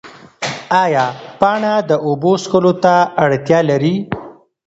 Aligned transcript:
ایا 0.83 1.05
پاڼه 1.39 1.73
د 1.89 1.91
اوبو 2.05 2.31
څښلو 2.43 2.73
ته 2.83 2.95
اړتیا 3.23 3.59
لري؟ 3.69 3.95